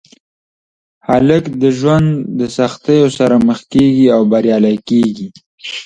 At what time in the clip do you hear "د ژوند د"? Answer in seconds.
1.61-2.41